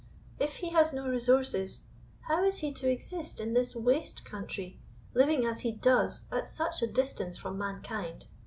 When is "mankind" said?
7.59-8.25